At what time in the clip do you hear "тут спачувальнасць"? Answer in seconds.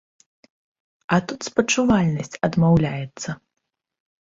1.33-2.39